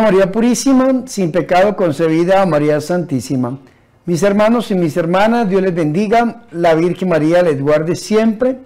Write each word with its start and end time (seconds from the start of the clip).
María 0.00 0.30
Purísima, 0.32 1.02
sin 1.06 1.32
pecado 1.32 1.76
concebida, 1.76 2.44
María 2.46 2.80
Santísima. 2.80 3.58
Mis 4.04 4.22
hermanos 4.22 4.70
y 4.70 4.74
mis 4.74 4.96
hermanas, 4.96 5.48
Dios 5.48 5.62
les 5.62 5.74
bendiga, 5.74 6.42
la 6.50 6.74
Virgen 6.74 7.08
María 7.08 7.42
les 7.42 7.60
guarde 7.60 7.96
siempre. 7.96 8.58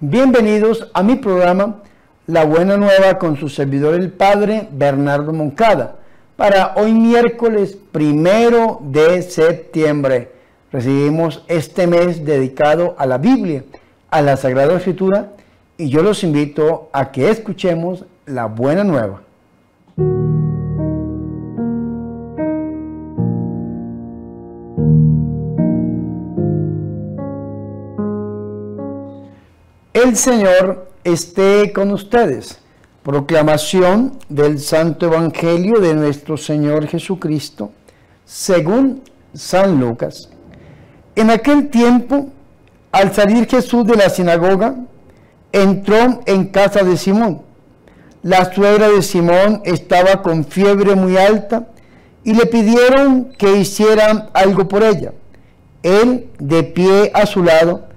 Bienvenidos 0.00 0.90
a 0.94 1.02
mi 1.02 1.16
programa 1.16 1.82
La 2.26 2.44
Buena 2.44 2.76
Nueva 2.76 3.18
con 3.18 3.36
su 3.36 3.48
servidor 3.48 3.94
el 3.94 4.10
Padre 4.10 4.68
Bernardo 4.72 5.32
Moncada. 5.32 5.96
Para 6.36 6.74
hoy 6.76 6.92
miércoles 6.92 7.76
primero 7.92 8.80
de 8.82 9.22
septiembre 9.22 10.32
recibimos 10.72 11.44
este 11.48 11.86
mes 11.86 12.24
dedicado 12.24 12.94
a 12.98 13.06
la 13.06 13.18
Biblia, 13.18 13.64
a 14.10 14.22
la 14.22 14.36
Sagrada 14.36 14.76
Escritura 14.76 15.30
y 15.76 15.88
yo 15.88 16.02
los 16.02 16.24
invito 16.24 16.88
a 16.92 17.10
que 17.10 17.30
escuchemos 17.30 18.04
la 18.26 18.46
Buena 18.46 18.84
Nueva. 18.84 19.22
El 30.04 30.16
Señor 30.16 30.92
esté 31.02 31.72
con 31.72 31.90
ustedes. 31.90 32.60
Proclamación 33.02 34.16
del 34.28 34.60
Santo 34.60 35.06
Evangelio 35.06 35.80
de 35.80 35.92
nuestro 35.92 36.36
Señor 36.36 36.86
Jesucristo, 36.86 37.72
según 38.24 39.02
San 39.34 39.80
Lucas. 39.80 40.30
En 41.16 41.30
aquel 41.30 41.68
tiempo, 41.68 42.28
al 42.92 43.12
salir 43.12 43.48
Jesús 43.48 43.84
de 43.86 43.96
la 43.96 44.08
sinagoga, 44.08 44.76
entró 45.50 46.20
en 46.26 46.46
casa 46.46 46.84
de 46.84 46.96
Simón. 46.96 47.42
La 48.22 48.54
suegra 48.54 48.88
de 48.90 49.02
Simón 49.02 49.62
estaba 49.64 50.22
con 50.22 50.44
fiebre 50.44 50.94
muy 50.94 51.16
alta 51.16 51.66
y 52.22 52.34
le 52.34 52.46
pidieron 52.46 53.32
que 53.36 53.56
hicieran 53.56 54.30
algo 54.32 54.68
por 54.68 54.84
ella. 54.84 55.12
Él, 55.82 56.30
de 56.38 56.62
pie 56.62 57.10
a 57.14 57.26
su 57.26 57.42
lado, 57.42 57.87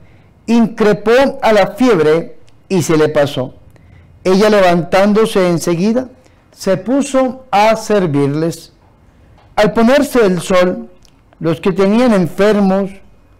increpó 0.52 1.39
a 1.41 1.53
la 1.53 1.67
fiebre 1.67 2.38
y 2.69 2.81
se 2.81 2.97
le 2.97 3.09
pasó. 3.09 3.55
Ella 4.23 4.49
levantándose 4.49 5.49
enseguida, 5.49 6.09
se 6.52 6.77
puso 6.77 7.45
a 7.52 7.75
servirles. 7.75 8.73
Al 9.55 9.73
ponerse 9.73 10.25
el 10.25 10.41
sol, 10.41 10.89
los 11.39 11.59
que 11.59 11.71
tenían 11.71 12.13
enfermos, 12.13 12.91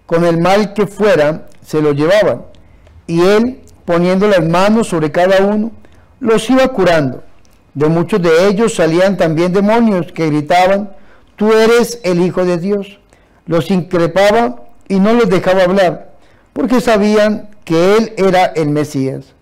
con 0.06 0.26
el 0.26 0.40
mal 0.40 0.74
que 0.74 0.88
fuera, 0.88 1.48
se 1.62 1.82
lo 1.82 1.94
llevaban, 1.94 2.44
y 3.08 3.22
él, 3.22 3.62
poniendo 3.86 4.28
las 4.28 4.46
manos 4.48 4.88
sobre 4.88 5.12
cada 5.12 5.46
uno, 5.46 5.72
los 6.20 6.50
iba 6.50 6.68
curando. 6.70 7.24
De 7.74 7.88
muchos 7.88 8.22
de 8.22 8.48
ellos 8.48 8.76
salían 8.76 9.18
también 9.18 9.54
demonios 9.54 10.12
que 10.12 10.28
gritaban, 10.28 10.92
tú 11.36 11.54
eres 11.54 12.00
el 12.04 12.22
Hijo 12.22 12.44
de 12.44 12.58
Dios. 12.58 13.00
Los 13.46 13.72
increpaba 13.72 14.64
y 14.88 15.00
no 15.00 15.14
les 15.14 15.30
dejaba 15.30 15.64
hablar 15.64 16.11
porque 16.54 16.82
sabían 16.82 17.50
que 17.64 17.98
él 17.98 18.14
era 18.18 18.46
el 18.46 18.70
Mesías. 18.70 19.34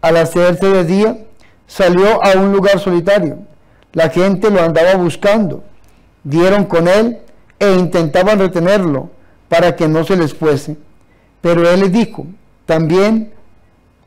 Al 0.00 0.16
hacerse 0.16 0.68
de 0.68 0.84
día, 0.84 1.18
salió 1.66 2.22
a 2.22 2.32
un 2.38 2.52
lugar 2.52 2.78
solitario. 2.78 3.38
La 3.92 4.10
gente 4.10 4.50
lo 4.50 4.62
andaba 4.62 4.94
buscando. 4.94 5.64
Dieron 6.22 6.64
con 6.64 6.86
él 6.88 7.18
e 7.58 7.72
intentaban 7.72 8.38
retenerlo 8.38 9.10
para 9.48 9.74
que 9.74 9.88
no 9.88 10.04
se 10.04 10.16
les 10.16 10.34
fuese. 10.34 10.76
Pero 11.40 11.68
él 11.68 11.80
les 11.80 11.92
dijo, 11.92 12.26
también 12.66 13.32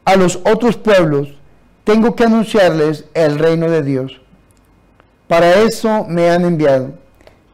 a 0.06 0.16
los 0.16 0.40
otros 0.46 0.78
pueblos 0.78 1.36
tengo 1.84 2.16
que 2.16 2.24
anunciarles 2.24 3.06
el 3.14 3.40
reino 3.40 3.70
de 3.70 3.84
Dios. 3.84 4.22
Para 5.28 5.62
eso 5.62 6.06
me 6.08 6.30
han 6.30 6.46
enviado. 6.46 6.94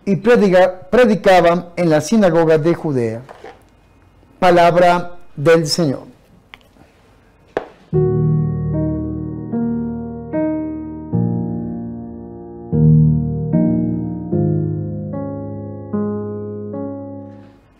Y 0.05 0.17
predicaban 0.17 1.69
en 1.77 1.89
las 1.89 2.07
sinagogas 2.07 2.63
de 2.63 2.75
Judea 2.75 3.21
palabra 4.39 5.17
del 5.35 5.67
Señor. 5.67 6.15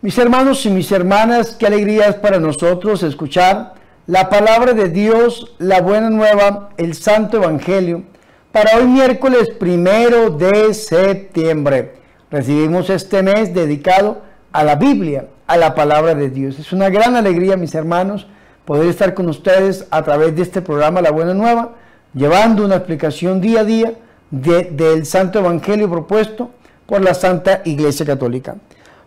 Mis 0.01 0.19
hermanos 0.19 0.63
y 0.67 0.69
mis 0.69 0.91
hermanas, 0.91 1.55
qué 1.55 1.65
alegría 1.65 2.07
es 2.07 2.15
para 2.15 2.39
nosotros 2.39 3.01
escuchar 3.01 3.73
la 4.05 4.29
palabra 4.29 4.73
de 4.73 4.89
Dios, 4.89 5.55
la 5.57 5.81
buena 5.81 6.11
nueva, 6.11 6.69
el 6.77 6.93
Santo 6.93 7.37
Evangelio, 7.37 8.03
para 8.51 8.77
hoy 8.77 8.85
miércoles 8.85 9.49
primero 9.59 10.29
de 10.29 10.75
septiembre. 10.75 11.93
Recibimos 12.29 12.91
este 12.91 13.23
mes 13.23 13.53
dedicado 13.53 14.21
a 14.51 14.63
la 14.63 14.75
Biblia, 14.75 15.25
a 15.47 15.57
la 15.57 15.75
palabra 15.75 16.15
de 16.15 16.29
Dios. 16.29 16.59
Es 16.59 16.73
una 16.73 16.89
gran 16.89 17.15
alegría, 17.15 17.57
mis 17.57 17.75
hermanos, 17.75 18.27
poder 18.65 18.87
estar 18.87 19.13
con 19.13 19.29
ustedes 19.29 19.87
a 19.91 20.03
través 20.03 20.35
de 20.35 20.41
este 20.41 20.61
programa 20.61 21.01
La 21.01 21.11
Buena 21.11 21.33
Nueva, 21.33 21.73
llevando 22.13 22.65
una 22.65 22.77
explicación 22.77 23.41
día 23.41 23.61
a 23.61 23.65
día 23.65 23.93
del 24.31 25.05
Santo 25.05 25.39
Evangelio 25.39 25.89
propuesto 25.89 26.51
por 26.85 27.01
la 27.01 27.13
Santa 27.13 27.61
Iglesia 27.65 28.05
Católica. 28.05 28.55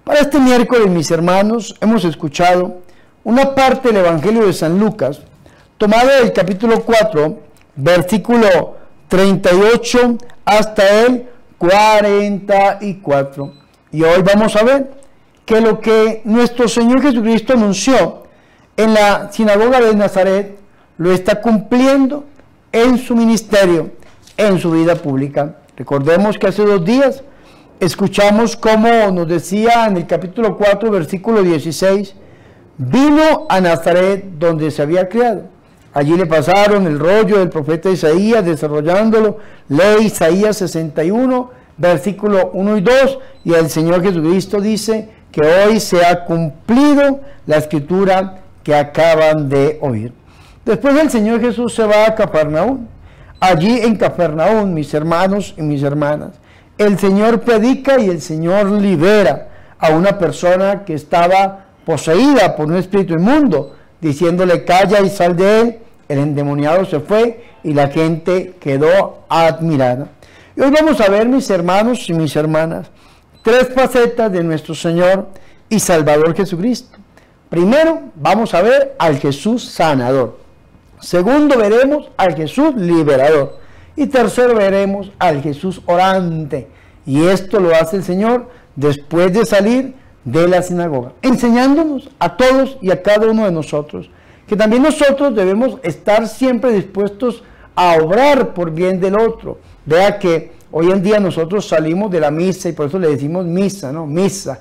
Para 0.05 0.21
este 0.21 0.39
miércoles, 0.39 0.89
mis 0.89 1.11
hermanos, 1.11 1.75
hemos 1.81 2.05
escuchado 2.05 2.79
una 3.25 3.55
parte 3.55 3.89
del 3.89 3.99
Evangelio 3.99 4.47
de 4.47 4.53
San 4.53 4.79
Lucas, 4.79 5.21
tomada 5.77 6.21
del 6.21 6.33
capítulo 6.33 6.83
4, 6.83 7.39
versículo 7.77 8.77
38 9.09 10.19
hasta 10.45 11.05
el 11.05 11.29
44. 11.59 13.53
Y 13.93 14.03
hoy 14.03 14.23
vamos 14.23 14.57
a 14.57 14.65
ver 14.65 14.98
que 15.49 15.63
lo 15.63 15.81
que 15.81 16.21
nuestro 16.25 16.69
Señor 16.69 17.01
Jesucristo 17.01 17.55
anunció 17.55 18.25
en 18.77 18.93
la 18.93 19.33
sinagoga 19.33 19.81
de 19.81 19.95
Nazaret 19.95 20.59
lo 20.99 21.11
está 21.11 21.41
cumpliendo 21.41 22.25
en 22.71 22.99
su 22.99 23.17
ministerio, 23.17 23.93
en 24.37 24.59
su 24.59 24.73
vida 24.73 24.95
pública. 24.97 25.57
Recordemos 25.75 26.37
que 26.37 26.49
hace 26.49 26.67
dos 26.67 26.85
días 26.85 27.23
escuchamos 27.81 28.59
cómo 28.59 29.11
nos 29.11 29.27
decía 29.27 29.87
en 29.87 29.97
el 29.97 30.07
capítulo 30.07 30.55
4, 30.59 30.91
versículo 30.91 31.43
16, 31.43 32.15
vino 32.77 33.47
a 33.49 33.59
Nazaret 33.63 34.27
donde 34.39 34.71
se 34.71 34.83
había 34.83 35.09
criado. 35.09 35.45
Allí 35.95 36.15
le 36.15 36.27
pasaron 36.27 36.87
el 36.87 36.99
rollo 36.99 37.39
del 37.39 37.49
profeta 37.49 37.89
Isaías, 37.89 38.45
desarrollándolo, 38.45 39.39
ley 39.71 40.09
Isaías 40.09 40.59
61, 40.59 41.51
versículo 41.79 42.51
1 42.53 42.77
y 42.77 42.81
2, 42.83 43.19
y 43.47 43.55
el 43.55 43.71
Señor 43.71 44.03
Jesucristo 44.03 44.61
dice, 44.61 45.17
que 45.31 45.41
hoy 45.41 45.81
se 45.81 46.05
ha 46.05 46.25
cumplido 46.25 47.21
la 47.47 47.57
escritura 47.57 48.39
que 48.63 48.75
acaban 48.75 49.49
de 49.49 49.79
oír. 49.81 50.13
Después 50.65 50.95
el 51.01 51.11
Señor 51.11 51.41
Jesús 51.41 51.75
se 51.75 51.85
va 51.85 52.07
a 52.07 52.15
Cafarnaúm. 52.15 52.87
Allí 53.41 53.81
en 53.81 53.97
Cafarnaúm, 53.97 54.75
mis 54.75 54.93
hermanos 54.93 55.55
y 55.57 55.63
mis 55.63 55.83
hermanas, 55.83 56.33
el 56.77 56.99
Señor 56.99 57.41
predica 57.41 57.99
y 57.99 58.09
el 58.09 58.21
Señor 58.21 58.71
libera 58.71 59.49
a 59.79 59.91
una 59.91 60.19
persona 60.19 60.85
que 60.85 60.95
estaba 60.95 61.67
poseída 61.85 62.55
por 62.57 62.67
un 62.67 62.77
espíritu 62.77 63.15
inmundo, 63.15 63.77
diciéndole 64.01 64.65
calla 64.65 65.01
y 65.01 65.09
sal 65.09 65.37
de 65.37 65.61
él. 65.61 65.79
El 66.09 66.19
endemoniado 66.19 66.85
se 66.85 67.01
fue 67.01 67.45
y 67.63 67.75
la 67.75 67.89
gente 67.89 68.55
quedó 68.61 69.25
admirada. 69.29 70.09
Y 70.57 70.61
hoy 70.61 70.71
vamos 70.71 71.01
a 71.01 71.09
ver, 71.09 71.29
mis 71.29 71.49
hermanos 71.51 72.09
y 72.09 72.15
mis 72.15 72.35
hermanas, 72.35 72.91
tres 73.43 73.69
facetas 73.75 74.33
de 74.33 74.43
nuestro 74.43 74.75
Señor 74.75 75.29
y 75.69 75.79
Salvador 75.81 76.35
Jesucristo. 76.35 76.99
Primero, 77.49 78.03
vamos 78.15 78.55
a 78.55 78.63
ver 78.63 78.95
al 78.99 79.19
Jesús 79.19 79.65
sanador. 79.65 80.39
Segundo, 81.01 81.57
veremos 81.57 82.11
al 82.17 82.35
Jesús 82.35 82.75
liberador. 82.75 83.59
Y 83.97 84.07
tercero, 84.07 84.55
veremos 84.55 85.11
al 85.19 85.43
Jesús 85.43 85.81
orante. 85.87 86.69
Y 87.07 87.27
esto 87.27 87.61
lo 87.61 87.75
hace 87.75 87.97
el 87.97 88.05
Señor 88.05 88.49
después 88.77 89.33
de 89.33 89.47
salir 89.47 89.95
de 90.25 90.47
la 90.47 90.63
sinagoga, 90.63 91.13
enseñándonos 91.23 92.11
a 92.19 92.37
todos 92.37 92.77
y 92.83 92.91
a 92.91 93.03
cada 93.03 93.29
uno 93.29 93.45
de 93.45 93.53
nosotros 93.53 94.11
que 94.49 94.57
también 94.57 94.83
nosotros 94.83 95.35
debemos 95.35 95.79
estar 95.83 96.27
siempre 96.27 96.73
dispuestos 96.73 97.45
a 97.77 97.97
obrar 97.97 98.55
por 98.55 98.71
bien 98.71 98.99
del 98.99 99.21
otro. 99.21 99.59
Vea 99.85 100.19
que 100.19 100.53
Hoy 100.71 100.91
en 100.91 101.03
día 101.03 101.19
nosotros 101.19 101.67
salimos 101.67 102.11
de 102.11 102.21
la 102.21 102.31
misa 102.31 102.69
y 102.69 102.73
por 102.73 102.89
eso 102.89 102.99
le 102.99 103.09
decimos 103.09 103.47
misa, 103.47 103.91
¿no? 103.91 104.07
Misa. 104.07 104.61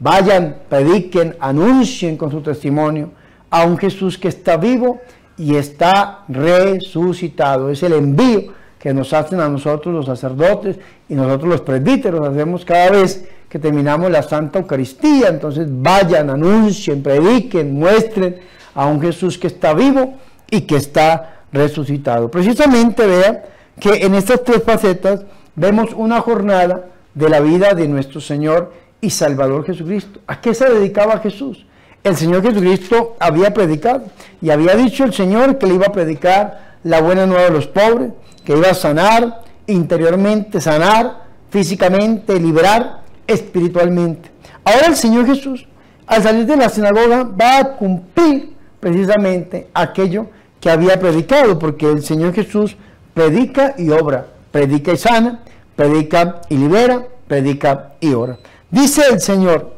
Vayan, 0.00 0.56
prediquen, 0.68 1.36
anuncien 1.38 2.16
con 2.16 2.30
su 2.30 2.40
testimonio 2.40 3.10
a 3.50 3.64
un 3.64 3.78
Jesús 3.78 4.18
que 4.18 4.28
está 4.28 4.56
vivo 4.56 5.00
y 5.38 5.54
está 5.54 6.24
resucitado. 6.28 7.70
Es 7.70 7.82
el 7.84 7.92
envío 7.92 8.52
que 8.78 8.92
nos 8.92 9.12
hacen 9.12 9.40
a 9.40 9.48
nosotros 9.48 9.94
los 9.94 10.06
sacerdotes 10.06 10.76
y 11.08 11.14
nosotros 11.14 11.48
los 11.48 11.60
presbíteros 11.60 12.28
hacemos 12.28 12.64
cada 12.64 12.90
vez 12.90 13.24
que 13.48 13.58
terminamos 13.60 14.10
la 14.10 14.22
Santa 14.22 14.58
Eucaristía. 14.58 15.28
Entonces 15.28 15.68
vayan, 15.70 16.30
anuncien, 16.30 17.02
prediquen, 17.02 17.74
muestren 17.74 18.36
a 18.74 18.86
un 18.86 19.00
Jesús 19.00 19.38
que 19.38 19.46
está 19.46 19.72
vivo 19.72 20.14
y 20.50 20.62
que 20.62 20.76
está 20.76 21.44
resucitado. 21.52 22.28
Precisamente 22.28 23.06
vea 23.06 23.44
que 23.78 24.04
en 24.04 24.16
estas 24.16 24.42
tres 24.42 24.62
facetas 24.64 25.24
vemos 25.56 25.90
una 25.94 26.20
jornada 26.20 26.86
de 27.14 27.28
la 27.28 27.40
vida 27.40 27.74
de 27.74 27.88
nuestro 27.88 28.20
Señor 28.20 28.72
y 29.00 29.10
Salvador 29.10 29.64
Jesucristo. 29.64 30.20
¿A 30.26 30.40
qué 30.40 30.54
se 30.54 30.68
dedicaba 30.68 31.18
Jesús? 31.18 31.66
El 32.02 32.16
Señor 32.16 32.42
Jesucristo 32.42 33.16
había 33.18 33.54
predicado 33.54 34.04
y 34.40 34.50
había 34.50 34.74
dicho 34.74 35.04
el 35.04 35.14
Señor 35.14 35.58
que 35.58 35.66
le 35.66 35.74
iba 35.74 35.86
a 35.86 35.92
predicar 35.92 36.76
la 36.82 37.00
buena 37.00 37.26
nueva 37.26 37.44
de 37.44 37.50
los 37.50 37.66
pobres, 37.66 38.12
que 38.44 38.56
iba 38.56 38.70
a 38.70 38.74
sanar 38.74 39.42
interiormente, 39.66 40.60
sanar 40.60 41.24
físicamente, 41.50 42.38
liberar 42.38 43.00
espiritualmente. 43.26 44.30
Ahora 44.64 44.86
el 44.88 44.96
Señor 44.96 45.26
Jesús, 45.26 45.66
al 46.06 46.22
salir 46.22 46.46
de 46.46 46.56
la 46.56 46.68
sinagoga, 46.68 47.24
va 47.24 47.58
a 47.58 47.76
cumplir 47.76 48.52
precisamente 48.80 49.68
aquello 49.72 50.26
que 50.60 50.70
había 50.70 50.98
predicado, 51.00 51.58
porque 51.58 51.90
el 51.90 52.02
Señor 52.02 52.34
Jesús 52.34 52.76
predica 53.14 53.74
y 53.78 53.90
obra, 53.90 54.26
predica 54.54 54.92
y 54.92 54.96
sana, 54.96 55.40
predica 55.74 56.42
y 56.48 56.56
libera, 56.56 57.04
predica 57.26 57.94
y 57.98 58.14
ora. 58.14 58.38
Dice 58.70 59.02
el 59.10 59.20
Señor, 59.20 59.74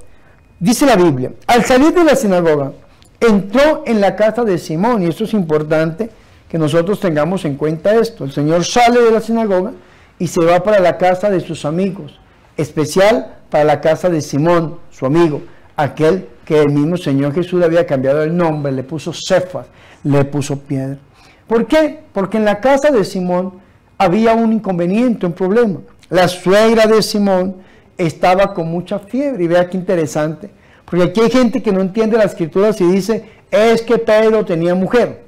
dice 0.61 0.85
la 0.85 0.97
Biblia, 0.97 1.33
al 1.47 1.65
salir 1.65 1.95
de 1.95 2.05
la 2.05 2.15
sinagoga, 2.15 2.73
entró 3.19 3.85
en 3.87 4.03
la 4.03 4.15
casa 4.17 4.45
de 4.45 4.59
Simón, 4.59 5.03
y 5.03 5.07
esto 5.07 5.25
es 5.25 5.33
importante 5.33 6.11
que 6.47 6.59
nosotros 6.59 7.01
tengamos 7.01 7.47
en 7.47 7.57
cuenta 7.57 7.95
esto. 7.95 8.25
El 8.25 8.33
Señor 8.33 8.67
sale 8.67 9.01
de 9.01 9.11
la 9.11 9.23
sinagoga 9.23 9.73
y 10.19 10.27
se 10.27 10.45
va 10.45 10.63
para 10.63 10.79
la 10.79 10.99
casa 10.99 11.31
de 11.31 11.41
sus 11.41 11.65
amigos, 11.65 12.21
especial 12.59 13.35
para 13.49 13.65
la 13.65 13.81
casa 13.81 14.11
de 14.11 14.21
Simón, 14.21 14.77
su 14.91 15.07
amigo, 15.07 15.41
aquel 15.75 16.29
que 16.45 16.61
el 16.61 16.71
mismo 16.71 16.99
Señor 16.99 17.33
Jesús 17.33 17.65
había 17.65 17.87
cambiado 17.87 18.23
el 18.23 18.37
nombre, 18.37 18.73
le 18.73 18.83
puso 18.83 19.15
Cefas, 19.15 19.69
le 20.05 20.23
puso 20.27 20.59
piedra. 20.59 20.99
¿Por 21.47 21.67
qué? 21.67 22.01
Porque 22.13 22.37
en 22.37 22.45
la 22.45 22.61
casa 22.61 22.91
de 22.91 23.07
Simón 23.07 23.65
había 23.99 24.35
un 24.35 24.53
inconveniente, 24.53 25.27
un 25.27 25.33
problema. 25.33 25.81
La 26.09 26.29
suegra 26.29 26.87
de 26.87 27.03
Simón 27.03 27.57
estaba 27.99 28.55
con 28.55 28.71
mucha 28.71 28.99
fiebre. 28.99 29.45
Y 29.45 29.47
vea 29.47 29.69
qué 29.69 29.77
interesante. 29.77 30.51
Porque 30.85 31.05
aquí 31.05 31.21
hay 31.21 31.31
gente 31.31 31.63
que 31.63 31.73
no 31.73 31.81
entiende 31.81 32.17
las 32.17 32.33
escrituras 32.33 32.81
y 32.81 32.85
dice, 32.85 33.29
es 33.51 33.83
que 33.83 33.99
Pedro 33.99 34.45
tenía 34.45 34.75
mujer. 34.75 35.25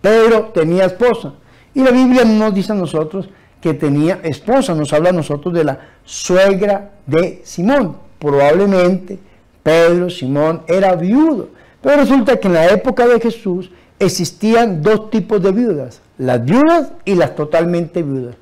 Pedro 0.00 0.50
tenía 0.52 0.84
esposa. 0.84 1.34
Y 1.72 1.82
la 1.82 1.90
Biblia 1.90 2.24
no 2.24 2.34
nos 2.34 2.54
dice 2.54 2.72
a 2.72 2.76
nosotros 2.76 3.28
que 3.60 3.72
tenía 3.72 4.20
esposa, 4.22 4.74
nos 4.74 4.92
habla 4.92 5.08
a 5.08 5.12
nosotros 5.12 5.54
de 5.54 5.64
la 5.64 5.80
suegra 6.04 6.92
de 7.06 7.40
Simón. 7.44 7.96
Probablemente 8.18 9.18
Pedro, 9.62 10.10
Simón, 10.10 10.62
era 10.68 10.94
viudo. 10.94 11.48
Pero 11.80 11.96
resulta 11.96 12.38
que 12.38 12.48
en 12.48 12.54
la 12.54 12.66
época 12.66 13.06
de 13.06 13.18
Jesús 13.18 13.70
existían 13.98 14.82
dos 14.82 15.10
tipos 15.10 15.42
de 15.42 15.52
viudas, 15.52 16.00
las 16.18 16.44
viudas 16.44 16.92
y 17.04 17.14
las 17.14 17.34
totalmente 17.34 18.02
viudas. 18.02 18.36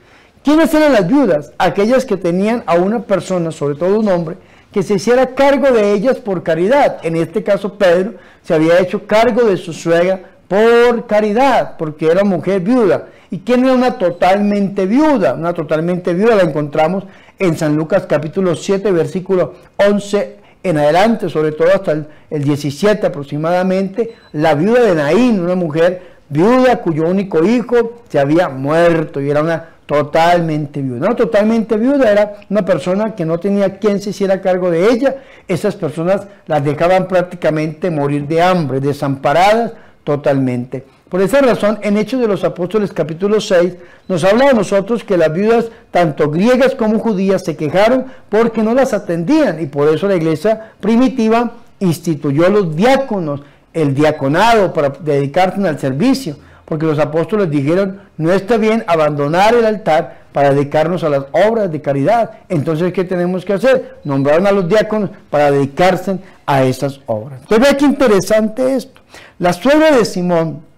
¿Quiénes 0.45 0.75
eran 0.75 0.93
las 0.93 1.07
viudas? 1.07 1.53
Aquellas 1.59 2.05
que 2.05 2.17
tenían 2.17 2.65
a 2.67 2.75
una 2.75 3.03
persona, 3.05 3.53
sobre 3.53 3.77
todo 3.77 4.01
un 4.01 4.09
hombre, 4.09 4.37
que 4.73 4.83
se 4.83 4.95
hiciera 4.95 5.35
cargo 5.35 5.71
de 5.71 5.93
ellas 5.93 6.17
por 6.17 6.43
caridad. 6.43 6.99
En 7.03 7.15
este 7.15 7.43
caso 7.43 7.75
Pedro 7.75 8.15
se 8.43 8.55
había 8.55 8.81
hecho 8.81 9.07
cargo 9.07 9.45
de 9.45 9.57
su 9.57 9.73
suegra 9.73 10.31
por 10.49 11.07
caridad, 11.07 11.77
porque 11.79 12.11
era 12.11 12.25
mujer 12.25 12.61
viuda. 12.61 13.07
¿Y 13.31 13.39
quién 13.39 13.65
era 13.65 13.75
una 13.75 13.99
totalmente 13.99 14.87
viuda? 14.87 15.35
Una 15.35 15.53
totalmente 15.53 16.13
viuda 16.13 16.35
la 16.35 16.43
encontramos 16.43 17.05
en 17.39 17.57
San 17.57 17.77
Lucas 17.77 18.07
capítulo 18.09 18.57
7, 18.57 18.91
versículo 18.91 19.55
11 19.77 20.42
en 20.63 20.79
adelante, 20.79 21.29
sobre 21.29 21.53
todo 21.53 21.69
hasta 21.75 21.93
el, 21.93 22.07
17 22.31 23.07
aproximadamente, 23.07 24.15
la 24.33 24.55
viuda 24.55 24.83
de 24.83 24.95
Naín, 24.95 25.41
una 25.41 25.55
mujer 25.55 26.03
viuda 26.29 26.77
cuyo 26.81 27.07
único 27.07 27.45
hijo 27.45 28.03
se 28.09 28.19
había 28.19 28.49
muerto 28.49 29.21
y 29.21 29.31
era 29.31 29.43
una 29.43 29.69
totalmente 29.87 30.81
viuda. 30.81 31.09
No, 31.09 31.17
totalmente 31.17 31.77
viuda 31.77 32.11
era 32.11 32.35
una 32.49 32.65
persona 32.65 33.15
que 33.15 33.25
no 33.25 33.39
tenía 33.39 33.79
quien 33.79 34.01
se 34.01 34.11
hiciera 34.11 34.41
cargo 34.41 34.71
de 34.71 34.91
ella. 34.91 35.17
Esas 35.49 35.77
personas 35.77 36.27
las 36.47 36.65
dejaban 36.65 37.09
prácticamente 37.09 37.91
morir 37.91 38.27
de 38.27 38.41
hambre, 38.41 38.81
desamparadas 38.81 39.73
totalmente. 40.05 40.85
Por 41.13 41.21
esa 41.21 41.43
razón, 41.43 41.79
en 41.83 41.99
Hechos 41.99 42.23
de 42.23 42.27
los 42.27 42.43
Apóstoles 42.43 42.91
capítulo 42.91 43.39
6, 43.39 43.75
nos 44.09 44.25
habla 44.25 44.49
a 44.49 44.53
nosotros 44.55 45.05
que 45.05 45.19
las 45.19 45.31
viudas, 45.31 45.67
tanto 45.91 46.31
griegas 46.31 46.75
como 46.75 46.99
judías, 46.99 47.45
se 47.45 47.55
quejaron 47.55 48.07
porque 48.31 48.63
no 48.63 48.73
las 48.73 48.95
atendían 48.95 49.61
y 49.61 49.67
por 49.67 49.95
eso 49.95 50.09
la 50.09 50.17
iglesia 50.17 50.73
primitiva 50.81 51.53
instituyó 51.81 52.49
los 52.49 52.75
diáconos, 52.75 53.43
el 53.75 53.95
diaconado 53.95 54.73
para 54.73 54.89
dedicarse 54.89 55.61
al 55.69 55.79
servicio, 55.79 56.37
porque 56.65 56.87
los 56.87 56.99
apóstoles 56.99 57.51
dijeron, 57.51 58.01
no 58.17 58.33
está 58.33 58.57
bien 58.57 58.83
abandonar 58.87 59.53
el 59.53 59.67
altar 59.67 60.23
para 60.33 60.55
dedicarnos 60.55 61.05
a 61.05 61.11
las 61.11 61.25
obras 61.33 61.71
de 61.71 61.83
caridad. 61.83 62.31
Entonces, 62.49 62.91
¿qué 62.95 63.05
tenemos 63.05 63.45
que 63.45 63.53
hacer? 63.53 63.99
Nombraron 64.03 64.47
a 64.47 64.53
los 64.53 64.67
diáconos 64.67 65.11
para 65.29 65.51
dedicarse 65.51 66.21
a 66.47 66.65
esas 66.65 67.03
obras. 67.05 67.43
Entonces, 67.43 67.71
ve 67.71 67.77
qué 67.77 67.85
interesante 67.85 68.77
esto. 68.77 69.03
La 69.39 69.53
suegra 69.53 69.95
de 69.95 70.07
Simón, 70.07 70.72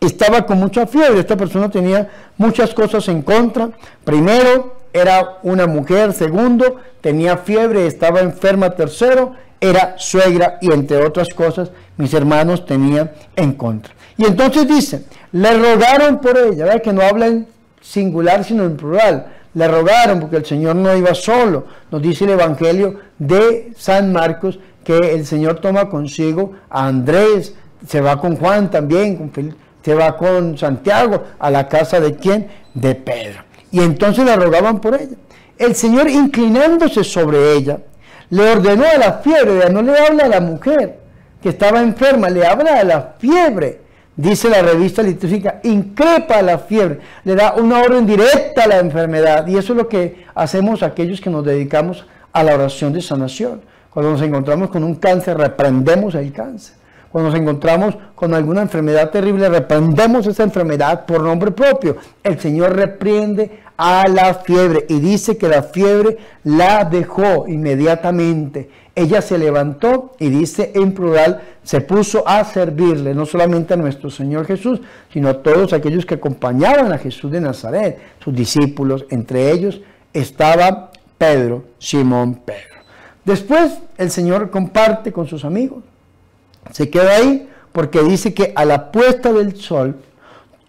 estaba 0.00 0.46
con 0.46 0.58
mucha 0.58 0.86
fiebre. 0.86 1.20
Esta 1.20 1.36
persona 1.36 1.70
tenía 1.70 2.08
muchas 2.36 2.74
cosas 2.74 3.08
en 3.08 3.22
contra. 3.22 3.70
Primero, 4.04 4.76
era 4.92 5.38
una 5.42 5.66
mujer. 5.66 6.12
Segundo, 6.12 6.76
tenía 7.00 7.36
fiebre, 7.38 7.86
estaba 7.86 8.20
enferma. 8.20 8.70
Tercero, 8.70 9.34
era 9.60 9.94
suegra 9.98 10.58
y 10.60 10.72
entre 10.72 11.04
otras 11.04 11.28
cosas 11.30 11.70
mis 11.96 12.14
hermanos 12.14 12.64
tenían 12.64 13.10
en 13.34 13.52
contra. 13.52 13.92
Y 14.16 14.24
entonces 14.24 14.66
dice, 14.66 15.04
le 15.32 15.52
rogaron 15.58 16.20
por 16.20 16.36
ella, 16.36 16.64
¿verdad? 16.64 16.82
que 16.82 16.92
no 16.92 17.02
habla 17.02 17.26
en 17.26 17.46
singular 17.80 18.44
sino 18.44 18.64
en 18.64 18.76
plural. 18.76 19.26
Le 19.54 19.66
rogaron 19.66 20.20
porque 20.20 20.36
el 20.36 20.46
Señor 20.46 20.76
no 20.76 20.94
iba 20.96 21.14
solo. 21.14 21.66
Nos 21.90 22.02
dice 22.02 22.24
el 22.24 22.30
Evangelio 22.30 23.00
de 23.18 23.72
San 23.76 24.12
Marcos 24.12 24.58
que 24.84 24.96
el 25.14 25.26
Señor 25.26 25.60
toma 25.60 25.88
consigo 25.88 26.52
a 26.70 26.86
Andrés, 26.86 27.54
se 27.86 28.00
va 28.00 28.20
con 28.20 28.36
Juan 28.36 28.70
también, 28.70 29.16
con 29.16 29.30
Felipe 29.30 29.67
se 29.82 29.94
va 29.94 30.16
con 30.16 30.58
Santiago 30.58 31.24
a 31.38 31.50
la 31.50 31.68
casa 31.68 32.00
de 32.00 32.16
quién? 32.16 32.48
De 32.74 32.94
Pedro. 32.94 33.42
Y 33.70 33.80
entonces 33.80 34.24
le 34.24 34.36
rogaban 34.36 34.80
por 34.80 34.94
ella. 34.94 35.16
El 35.56 35.74
Señor 35.74 36.08
inclinándose 36.08 37.04
sobre 37.04 37.54
ella, 37.54 37.78
le 38.30 38.50
ordenó 38.50 38.84
a 38.84 38.98
la 38.98 39.12
fiebre, 39.14 39.70
no 39.70 39.82
le 39.82 39.98
habla 39.98 40.24
a 40.24 40.28
la 40.28 40.40
mujer 40.40 40.98
que 41.42 41.50
estaba 41.50 41.80
enferma, 41.80 42.28
le 42.28 42.46
habla 42.46 42.80
a 42.80 42.84
la 42.84 43.14
fiebre. 43.18 43.80
Dice 44.16 44.48
la 44.50 44.62
revista 44.62 45.02
litúrgica, 45.02 45.60
increpa 45.62 46.38
a 46.38 46.42
la 46.42 46.58
fiebre, 46.58 46.98
le 47.24 47.36
da 47.36 47.54
una 47.54 47.80
orden 47.80 48.04
directa 48.04 48.64
a 48.64 48.66
la 48.66 48.78
enfermedad. 48.78 49.46
Y 49.46 49.56
eso 49.56 49.72
es 49.72 49.76
lo 49.76 49.88
que 49.88 50.26
hacemos 50.34 50.82
aquellos 50.82 51.20
que 51.20 51.30
nos 51.30 51.44
dedicamos 51.44 52.04
a 52.32 52.42
la 52.42 52.54
oración 52.54 52.92
de 52.92 53.00
sanación. 53.00 53.62
Cuando 53.90 54.12
nos 54.12 54.22
encontramos 54.22 54.70
con 54.70 54.82
un 54.82 54.96
cáncer, 54.96 55.38
reprendemos 55.38 56.14
el 56.16 56.32
cáncer. 56.32 56.74
Cuando 57.10 57.30
nos 57.30 57.40
encontramos 57.40 57.96
con 58.14 58.34
alguna 58.34 58.62
enfermedad 58.62 59.10
terrible, 59.10 59.48
reprendemos 59.48 60.26
esa 60.26 60.42
enfermedad 60.42 61.06
por 61.06 61.22
nombre 61.22 61.50
propio. 61.50 61.96
El 62.22 62.38
Señor 62.38 62.76
reprende 62.76 63.60
a 63.78 64.06
la 64.08 64.34
fiebre 64.34 64.84
y 64.88 64.98
dice 64.98 65.38
que 65.38 65.48
la 65.48 65.62
fiebre 65.62 66.18
la 66.44 66.84
dejó 66.84 67.46
inmediatamente. 67.48 68.68
Ella 68.94 69.22
se 69.22 69.38
levantó 69.38 70.16
y 70.18 70.28
dice 70.28 70.72
en 70.74 70.92
plural, 70.92 71.40
se 71.62 71.80
puso 71.80 72.26
a 72.26 72.44
servirle, 72.44 73.14
no 73.14 73.24
solamente 73.24 73.74
a 73.74 73.76
nuestro 73.76 74.10
Señor 74.10 74.44
Jesús, 74.46 74.80
sino 75.12 75.28
a 75.28 75.42
todos 75.42 75.72
aquellos 75.72 76.04
que 76.04 76.14
acompañaban 76.14 76.92
a 76.92 76.98
Jesús 76.98 77.30
de 77.30 77.40
Nazaret, 77.40 77.98
sus 78.22 78.34
discípulos. 78.34 79.06
Entre 79.08 79.50
ellos 79.50 79.80
estaba 80.12 80.90
Pedro, 81.16 81.64
Simón 81.78 82.40
Pedro. 82.44 82.78
Después 83.24 83.78
el 83.96 84.10
Señor 84.10 84.50
comparte 84.50 85.12
con 85.12 85.26
sus 85.26 85.44
amigos 85.44 85.84
se 86.72 86.90
queda 86.90 87.16
ahí 87.16 87.48
porque 87.72 88.02
dice 88.02 88.34
que 88.34 88.52
a 88.56 88.64
la 88.64 88.90
puesta 88.90 89.32
del 89.32 89.56
sol, 89.56 89.96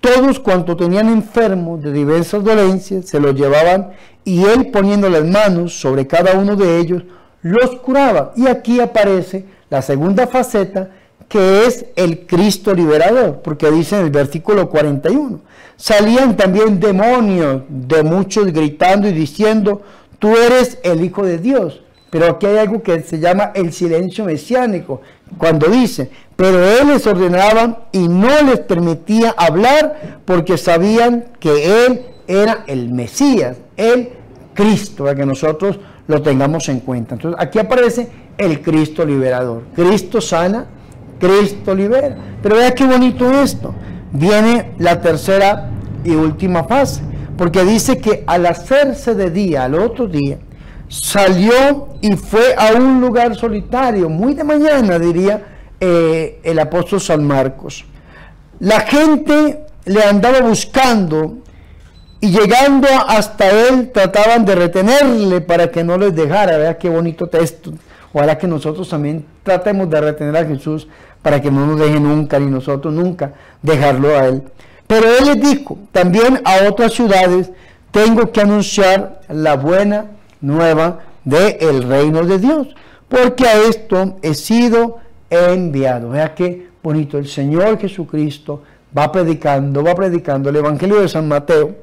todos 0.01 0.39
cuantos 0.39 0.77
tenían 0.77 1.09
enfermos 1.09 1.81
de 1.81 1.91
diversas 1.91 2.43
dolencias 2.43 3.07
se 3.07 3.19
los 3.19 3.35
llevaban 3.35 3.91
y 4.23 4.45
él 4.45 4.67
poniendo 4.71 5.09
las 5.09 5.25
manos 5.25 5.79
sobre 5.79 6.07
cada 6.07 6.33
uno 6.33 6.55
de 6.55 6.77
ellos, 6.79 7.03
los 7.41 7.71
curaba. 7.77 8.31
Y 8.35 8.47
aquí 8.47 8.79
aparece 8.79 9.45
la 9.69 9.81
segunda 9.81 10.27
faceta 10.27 10.91
que 11.27 11.65
es 11.65 11.85
el 11.95 12.25
Cristo 12.25 12.73
liberador, 12.73 13.41
porque 13.43 13.69
dice 13.69 13.97
en 13.97 14.05
el 14.05 14.09
versículo 14.09 14.69
41, 14.69 15.39
salían 15.77 16.35
también 16.35 16.79
demonios 16.79 17.61
de 17.69 18.03
muchos 18.03 18.47
gritando 18.47 19.07
y 19.07 19.13
diciendo, 19.13 19.83
tú 20.17 20.35
eres 20.35 20.79
el 20.83 21.03
Hijo 21.03 21.23
de 21.23 21.37
Dios. 21.37 21.81
Pero 22.09 22.25
aquí 22.27 22.47
hay 22.47 22.57
algo 22.57 22.81
que 22.81 23.01
se 23.01 23.19
llama 23.19 23.51
el 23.53 23.71
silencio 23.71 24.25
mesiánico, 24.25 25.01
cuando 25.37 25.67
dice, 25.67 26.09
pero 26.35 26.63
él 26.63 26.87
les 26.87 27.05
ordenaba 27.05 27.87
y 27.91 28.07
no 28.07 28.41
les 28.41 28.59
permitía 28.61 29.35
hablar 29.37 30.21
porque 30.25 30.57
sabían 30.57 31.25
que 31.39 31.85
él 31.85 32.01
era 32.27 32.63
el 32.67 32.89
Mesías, 32.89 33.57
el 33.77 34.09
Cristo, 34.53 35.03
para 35.03 35.15
que 35.15 35.25
nosotros 35.25 35.79
lo 36.07 36.21
tengamos 36.21 36.67
en 36.69 36.79
cuenta. 36.79 37.15
Entonces 37.15 37.39
aquí 37.39 37.59
aparece 37.59 38.07
el 38.37 38.61
Cristo 38.61 39.05
liberador. 39.05 39.63
Cristo 39.75 40.19
sana, 40.19 40.65
Cristo 41.19 41.75
libera. 41.75 42.15
Pero 42.41 42.55
vea 42.55 42.73
qué 42.73 42.85
bonito 42.85 43.31
esto. 43.41 43.73
Viene 44.11 44.71
la 44.79 45.01
tercera 45.01 45.69
y 46.03 46.11
última 46.11 46.63
fase, 46.63 47.01
porque 47.37 47.63
dice 47.63 47.97
que 47.97 48.23
al 48.25 48.45
hacerse 48.45 49.13
de 49.13 49.29
día, 49.29 49.65
al 49.65 49.75
otro 49.75 50.07
día, 50.07 50.39
salió 50.89 51.89
y 52.01 52.15
fue 52.17 52.55
a 52.57 52.73
un 52.73 52.99
lugar 52.99 53.35
solitario, 53.35 54.09
muy 54.09 54.33
de 54.33 54.43
mañana, 54.43 54.99
diría 54.99 55.41
eh, 55.79 56.41
el 56.43 56.59
apóstol 56.59 56.99
San 56.99 57.23
Marcos. 57.25 57.85
La 58.59 58.81
gente 58.81 59.65
le 59.85 60.03
andaba 60.03 60.41
buscando 60.41 61.37
y 62.19 62.31
llegando 62.31 62.87
hasta 63.07 63.49
él 63.49 63.91
trataban 63.93 64.43
de 64.43 64.55
retenerle 64.55 65.39
para 65.39 65.71
que 65.71 65.83
no 65.83 65.97
les 65.97 66.13
dejara. 66.13 66.57
Vea 66.57 66.77
qué 66.77 66.89
bonito 66.89 67.27
texto. 67.27 67.71
Ojalá 68.11 68.37
que 68.37 68.47
nosotros 68.47 68.89
también 68.89 69.25
tratemos 69.43 69.89
de 69.89 70.01
retener 70.01 70.35
a 70.35 70.45
Jesús 70.45 70.87
para 71.21 71.41
que 71.41 71.51
no 71.51 71.65
nos 71.65 71.79
deje 71.79 71.99
nunca, 71.99 72.39
ni 72.39 72.47
nosotros 72.47 72.93
nunca 72.93 73.33
dejarlo 73.61 74.17
a 74.17 74.25
Él. 74.25 74.43
Pero 74.87 75.07
Él 75.07 75.25
les 75.27 75.41
dijo, 75.41 75.77
también 75.91 76.41
a 76.43 76.67
otras 76.67 76.93
ciudades 76.93 77.51
tengo 77.91 78.31
que 78.31 78.41
anunciar 78.41 79.21
la 79.29 79.55
buena 79.55 80.05
nueva 80.41 80.99
del 81.23 81.83
reino 81.83 82.25
de 82.25 82.39
Dios, 82.39 82.67
porque 83.07 83.45
a 83.45 83.61
esto 83.63 84.17
he 84.21 84.33
sido 84.33 84.99
enviado. 85.29 86.09
Vea 86.09 86.33
qué 86.35 86.69
bonito, 86.81 87.17
el 87.17 87.27
Señor 87.27 87.79
Jesucristo 87.79 88.63
va 88.97 89.11
predicando, 89.11 89.83
va 89.83 89.95
predicando 89.95 90.49
el 90.49 90.55
Evangelio 90.55 91.01
de 91.01 91.09
San 91.09 91.27
Mateo 91.27 91.75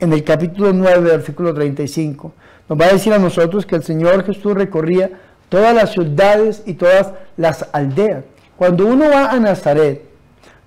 en 0.00 0.12
el 0.12 0.24
capítulo 0.24 0.72
9, 0.72 1.00
versículo 1.00 1.52
35. 1.52 2.32
Nos 2.68 2.80
va 2.80 2.86
a 2.86 2.92
decir 2.92 3.12
a 3.12 3.18
nosotros 3.18 3.66
que 3.66 3.76
el 3.76 3.82
Señor 3.82 4.24
Jesús 4.24 4.54
recorría 4.54 5.10
todas 5.48 5.74
las 5.74 5.92
ciudades 5.92 6.62
y 6.66 6.74
todas 6.74 7.12
las 7.36 7.66
aldeas. 7.72 8.24
Cuando 8.56 8.86
uno 8.86 9.08
va 9.08 9.30
a 9.30 9.40
Nazaret, 9.40 10.02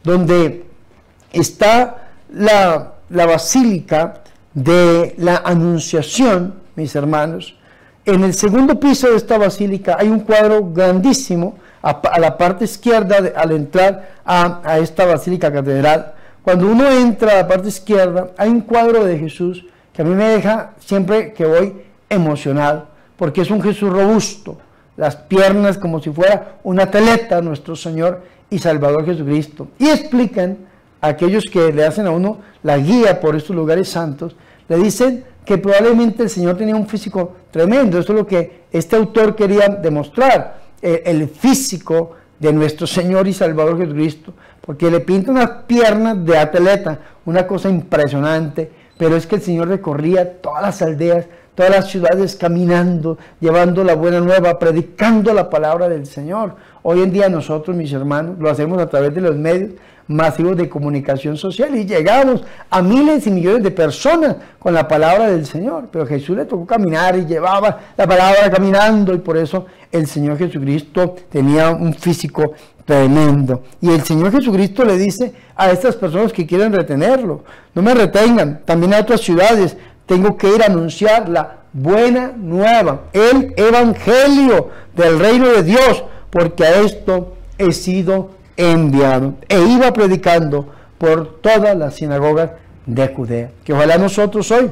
donde 0.04 0.66
está 1.32 2.10
la, 2.34 2.94
basílica 3.10 4.24
de 4.54 5.14
la 5.18 5.38
Anunciación, 5.38 6.61
mis 6.76 6.96
hermanos, 6.96 7.56
en 8.06 8.24
el 8.24 8.34
segundo 8.34 8.80
piso 8.80 9.10
de 9.10 9.18
esta 9.18 9.38
basílica 9.38 9.96
hay 10.00 10.08
un 10.08 10.22
cuadro 10.22 10.72
grandísimo 10.74 11.56
a, 11.84 12.20
la 12.20 12.38
parte 12.38 12.66
izquierda 12.66 13.18
al 13.36 13.52
entrar 13.52 14.16
a, 14.26 14.80
esta 14.80 15.06
basílica 15.06 15.52
catedral. 15.52 16.14
Cuando 16.42 16.68
uno 16.68 16.90
entra 16.90 17.34
a 17.34 17.36
la 17.38 17.48
parte 17.48 17.68
izquierda 17.68 18.32
hay 18.38 18.50
un 18.50 18.62
cuadro 18.62 19.04
de 19.04 19.20
Jesús 19.20 19.66
que 19.94 20.02
a 20.02 20.06
mí 20.06 20.16
me 20.16 20.30
deja 20.30 20.72
siempre 20.80 21.34
que 21.34 21.46
voy 21.46 21.84
emocionado, 22.10 22.88
porque 23.18 23.42
es 23.42 23.52
un 23.52 23.62
Jesús 23.62 23.92
robusto, 23.92 24.58
las 24.98 25.16
piernas 25.16 25.78
como 25.78 26.02
si 26.02 26.10
fuera 26.10 26.56
una 26.64 26.90
teleta 26.90 27.42
nuestro 27.42 27.76
Señor 27.76 28.24
y 28.50 28.60
Salvador 28.60 29.06
Jesucristo. 29.06 29.68
Y 29.78 29.90
explican 29.90 30.58
a 31.02 31.08
aquellos 31.10 31.46
que 31.46 31.72
le 31.72 31.86
hacen 31.86 32.08
a 32.08 32.12
uno 32.12 32.40
la 32.64 32.78
guía 32.78 33.20
por 33.20 33.36
estos 33.36 33.56
lugares 33.56 33.90
santos, 33.90 34.36
le 34.68 34.78
dicen 34.78 35.26
que 35.46 35.58
probablemente 35.58 36.24
el 36.24 36.30
Señor 36.30 36.58
tenía 36.58 36.76
un 36.76 36.88
físico 36.88 37.36
tremendo. 37.52 38.00
Eso 38.00 38.14
es 38.14 38.20
lo 38.20 38.28
que 38.28 38.62
este 38.72 38.96
autor 38.96 39.36
quería 39.36 39.68
demostrar, 39.68 40.62
eh, 40.82 41.04
el 41.06 41.28
físico 41.28 42.16
de 42.40 42.54
nuestro 42.54 42.88
Señor 42.88 43.28
y 43.28 43.34
Salvador 43.34 43.78
Jesucristo, 43.78 44.34
porque 44.62 44.90
le 44.90 45.00
pinta 45.00 45.32
unas 45.32 45.50
piernas 45.68 46.26
de 46.26 46.38
atleta, 46.38 47.00
una 47.26 47.46
cosa 47.46 47.70
impresionante, 47.70 48.72
pero 48.98 49.16
es 49.16 49.28
que 49.28 49.36
el 49.36 49.42
Señor 49.42 49.68
recorría 49.68 50.42
todas 50.42 50.64
las 50.64 50.82
aldeas, 50.82 51.26
todas 51.56 51.72
las 51.72 51.90
ciudades 51.90 52.36
caminando, 52.36 53.18
llevando 53.40 53.84
la 53.84 53.96
buena 53.96 54.20
nueva, 54.20 54.58
predicando 54.58 55.34
la 55.34 55.50
palabra 55.50 55.90
del 55.90 56.06
Señor. 56.06 56.56
Hoy 56.84 57.02
en 57.02 57.12
día 57.12 57.30
nosotros, 57.30 57.76
mis 57.76 57.92
hermanos, 57.94 58.38
lo 58.40 58.50
hacemos 58.50 58.82
a 58.82 58.90
través 58.90 59.14
de 59.14 59.22
los 59.22 59.36
medios 59.36 59.72
masivos 60.08 60.58
de 60.58 60.70
comunicación 60.70 61.38
social 61.38 61.76
y 61.76 61.86
llegamos 61.86 62.44
a 62.70 62.82
miles 62.82 63.26
y 63.28 63.32
millones 63.32 63.64
de 63.64 63.72
personas 63.72 64.36
con 64.60 64.74
la 64.74 64.88
palabra 64.88 65.30
del 65.30 65.46
Señor. 65.46 65.88
Pero 65.92 66.06
Jesús 66.06 66.36
le 66.36 66.46
tocó 66.46 66.66
caminar 66.66 67.18
y 67.18 67.26
llevaba 67.26 67.80
la 67.98 68.08
palabra 68.08 68.50
caminando 68.52 69.14
y 69.14 69.20
por 69.20 69.38
eso 69.38 69.66
el 69.92 70.08
Señor 70.08 70.38
Jesucristo 70.38 71.16
tenía 71.30 71.70
un 71.70 71.94
físico 71.94 72.54
tremendo. 72.86 73.64
Y 73.80 73.90
el 73.90 74.04
Señor 74.04 74.32
Jesucristo 74.32 74.84
le 74.84 74.98
dice 74.98 75.34
a 75.56 75.72
estas 75.72 75.96
personas 75.96 76.34
que 76.34 76.46
quieren 76.46 76.74
retenerlo, 76.74 77.44
no 77.74 77.82
me 77.82 77.94
retengan, 77.94 78.62
también 78.66 78.94
a 78.94 79.00
otras 79.00 79.22
ciudades, 79.22 79.78
tengo 80.06 80.38
que 80.38 80.54
ir 80.54 80.62
a 80.62 80.68
anunciar 80.68 81.30
la 81.30 81.58
buena 81.74 82.34
nueva, 82.36 83.04
el 83.14 83.54
evangelio 83.56 84.70
del 84.96 85.20
reino 85.20 85.48
de 85.50 85.64
Dios, 85.64 86.04
porque 86.30 86.66
a 86.66 86.82
esto 86.82 87.36
he 87.58 87.72
sido 87.72 88.32
enviado. 88.58 89.36
E 89.48 89.60
iba 89.60 89.92
predicando 89.94 90.68
por 90.98 91.42
todas 91.42 91.76
las 91.76 91.96
sinagogas 91.96 92.52
de 92.86 93.08
Judea. 93.08 93.52
Que 93.64 93.74
ojalá 93.74 93.98
nosotros 93.98 94.52
hoy 94.52 94.72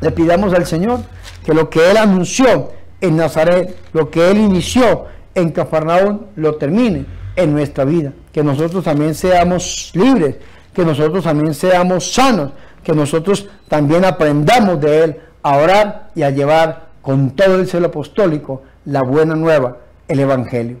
le 0.00 0.10
pidamos 0.10 0.52
al 0.52 0.66
Señor 0.66 1.00
que 1.44 1.54
lo 1.54 1.68
que 1.70 1.90
Él 1.90 1.96
anunció 1.96 2.72
en 3.00 3.16
Nazaret, 3.16 3.76
lo 3.92 4.10
que 4.10 4.30
Él 4.30 4.38
inició 4.38 5.06
en 5.34 5.50
Cafarnaún, 5.50 6.26
lo 6.36 6.56
termine 6.56 7.06
en 7.36 7.52
nuestra 7.52 7.84
vida. 7.84 8.12
Que 8.32 8.42
nosotros 8.42 8.84
también 8.84 9.14
seamos 9.14 9.90
libres, 9.94 10.36
que 10.74 10.84
nosotros 10.84 11.24
también 11.24 11.54
seamos 11.54 12.12
sanos, 12.12 12.52
que 12.82 12.92
nosotros 12.92 13.48
también 13.68 14.04
aprendamos 14.04 14.80
de 14.80 15.04
Él 15.04 15.16
a 15.42 15.56
orar 15.56 16.10
y 16.14 16.22
a 16.22 16.30
llevar 16.30 16.88
con 17.02 17.30
todo 17.30 17.56
el 17.56 17.66
celo 17.66 17.88
apostólico 17.88 18.62
la 18.84 19.02
buena 19.02 19.34
nueva, 19.34 19.78
el 20.08 20.20
Evangelio. 20.20 20.78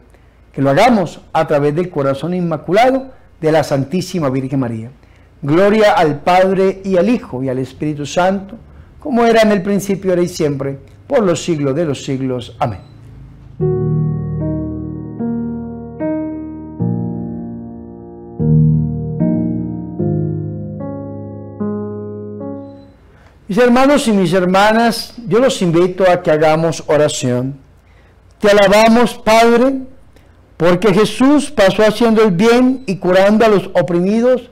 Que 0.52 0.62
lo 0.62 0.70
hagamos 0.70 1.20
a 1.32 1.46
través 1.46 1.74
del 1.74 1.90
corazón 1.90 2.34
inmaculado 2.34 3.06
de 3.40 3.52
la 3.52 3.62
Santísima 3.62 4.30
Virgen 4.30 4.60
María. 4.60 4.90
Gloria 5.40 5.92
al 5.92 6.20
Padre 6.20 6.80
y 6.84 6.96
al 6.96 7.08
Hijo 7.08 7.42
y 7.42 7.48
al 7.48 7.58
Espíritu 7.58 8.04
Santo, 8.04 8.56
como 8.98 9.24
era 9.24 9.42
en 9.42 9.52
el 9.52 9.62
principio, 9.62 10.10
ahora 10.10 10.22
y 10.22 10.28
siempre, 10.28 10.78
por 11.06 11.22
los 11.22 11.44
siglos 11.44 11.74
de 11.76 11.84
los 11.84 12.02
siglos. 12.02 12.56
Amén. 12.58 12.97
Hermanos 23.60 24.06
y 24.06 24.12
mis 24.12 24.32
hermanas, 24.32 25.14
yo 25.26 25.40
los 25.40 25.60
invito 25.62 26.08
a 26.08 26.22
que 26.22 26.30
hagamos 26.30 26.84
oración. 26.86 27.58
Te 28.38 28.50
alabamos, 28.50 29.14
Padre, 29.14 29.80
porque 30.56 30.94
Jesús 30.94 31.50
pasó 31.50 31.82
haciendo 31.82 32.22
el 32.22 32.30
bien 32.30 32.84
y 32.86 32.98
curando 32.98 33.44
a 33.44 33.48
los 33.48 33.68
oprimidos 33.74 34.48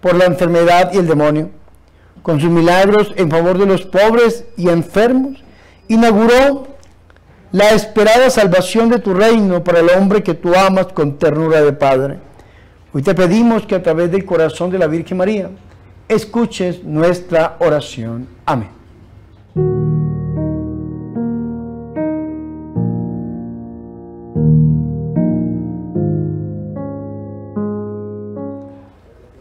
por 0.00 0.16
la 0.16 0.24
enfermedad 0.24 0.90
y 0.92 0.98
el 0.98 1.06
demonio. 1.06 1.50
Con 2.22 2.40
sus 2.40 2.50
milagros 2.50 3.14
en 3.16 3.30
favor 3.30 3.58
de 3.58 3.66
los 3.66 3.82
pobres 3.82 4.44
y 4.56 4.68
enfermos, 4.68 5.42
inauguró 5.86 6.66
la 7.52 7.70
esperada 7.70 8.28
salvación 8.28 8.88
de 8.88 8.98
tu 8.98 9.14
reino 9.14 9.62
para 9.62 9.80
el 9.80 9.88
hombre 9.90 10.24
que 10.24 10.34
tú 10.34 10.52
amas 10.56 10.88
con 10.88 11.16
ternura 11.16 11.62
de 11.62 11.72
Padre. 11.72 12.18
Hoy 12.92 13.02
te 13.02 13.14
pedimos 13.14 13.66
que 13.66 13.76
a 13.76 13.82
través 13.82 14.10
del 14.10 14.24
corazón 14.24 14.70
de 14.70 14.78
la 14.78 14.88
Virgen 14.88 15.16
María, 15.16 15.48
escuches 16.08 16.82
nuestra 16.82 17.56
oración. 17.60 18.26
Amén. 18.46 18.68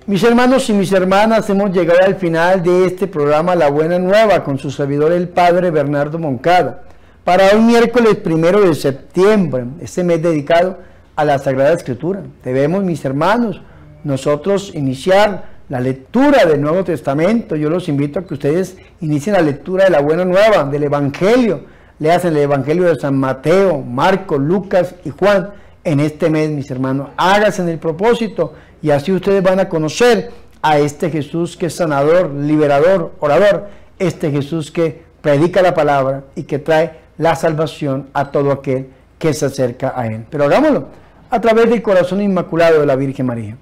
Mis 0.06 0.24
hermanos 0.24 0.70
y 0.70 0.74
mis 0.74 0.92
hermanas, 0.94 1.50
hemos 1.50 1.72
llegado 1.72 2.00
al 2.06 2.16
final 2.16 2.64
de 2.64 2.86
este 2.86 3.08
programa 3.08 3.56
La 3.56 3.70
Buena 3.70 4.00
Nueva 4.00 4.42
con 4.42 4.58
su 4.58 4.72
servidor 4.72 5.12
el 5.12 5.28
Padre 5.28 5.70
Bernardo 5.70 6.18
Moncada. 6.18 6.84
Para 7.26 7.48
hoy 7.48 7.60
miércoles 7.60 8.16
primero 8.16 8.62
de 8.62 8.74
septiembre, 8.74 9.66
este 9.82 10.06
mes 10.06 10.24
dedicado 10.24 10.78
a 11.18 11.26
la 11.26 11.38
Sagrada 11.40 11.74
Escritura. 11.74 12.22
Debemos, 12.42 12.86
mis 12.86 13.04
hermanos, 13.04 13.62
nosotros 14.06 14.74
iniciar 14.74 15.57
la 15.70 15.80
lectura 15.80 16.46
del 16.46 16.62
Nuevo 16.62 16.84
Testamento. 16.84 17.56
Yo 17.56 17.70
los 17.70 17.90
invito 17.90 18.20
a 18.20 18.26
que 18.26 18.34
ustedes 18.34 18.78
inicien 19.02 19.34
la 19.34 19.42
lectura 19.42 19.86
de 19.86 19.90
la 19.90 20.02
Buena 20.02 20.26
Nueva, 20.26 20.64
del 20.66 20.84
Evangelio. 20.84 21.62
Leas 22.00 22.26
el 22.26 22.38
Evangelio 22.38 22.86
de 22.86 22.96
San 22.96 23.18
Mateo, 23.18 23.80
Marcos, 23.82 24.40
Lucas 24.40 24.96
y 25.04 25.10
Juan 25.10 25.50
en 25.84 26.00
este 26.00 26.30
mes, 26.30 26.50
mis 26.50 26.70
hermanos. 26.70 27.10
Háganse 27.18 27.62
en 27.64 27.70
el 27.70 27.80
propósito 27.80 28.54
y 28.82 28.92
así 28.92 29.12
ustedes 29.12 29.42
van 29.42 29.60
a 29.60 29.68
conocer 29.68 30.32
a 30.62 30.78
este 30.78 31.10
Jesús 31.10 31.58
que 31.58 31.68
es 31.68 31.76
sanador, 31.76 32.30
liberador, 32.32 33.14
orador, 33.20 33.68
este 34.00 34.32
Jesús 34.32 34.72
que 34.72 35.02
predica 35.22 35.62
la 35.62 35.74
palabra 35.74 36.24
y 36.36 36.44
que 36.44 36.60
trae 36.60 37.00
la 37.18 37.36
salvación 37.36 38.08
a 38.14 38.32
todo 38.32 38.52
aquel 38.52 38.88
que 39.18 39.34
se 39.34 39.48
acerca 39.48 39.94
a 39.96 40.08
Él. 40.08 40.26
Pero 40.30 40.46
hagámoslo 40.46 40.88
a 41.30 41.42
través 41.42 41.70
del 41.70 41.82
corazón 41.82 42.22
inmaculado 42.22 42.80
de 42.80 42.86
la 42.86 42.96
Virgen 42.96 43.26
María. 43.26 43.58